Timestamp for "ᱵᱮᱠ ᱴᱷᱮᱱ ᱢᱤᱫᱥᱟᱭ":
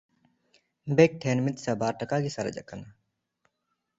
0.99-1.77